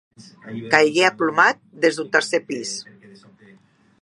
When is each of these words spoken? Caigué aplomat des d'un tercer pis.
Caigué 0.71 1.03
aplomat 1.09 1.61
des 1.85 2.01
d'un 2.01 2.11
tercer 2.17 2.43
pis. 2.49 2.75